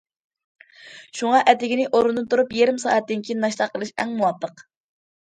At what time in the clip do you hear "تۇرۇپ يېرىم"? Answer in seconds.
2.33-2.83